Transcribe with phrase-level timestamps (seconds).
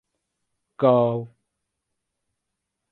[0.79, 1.29] Gow.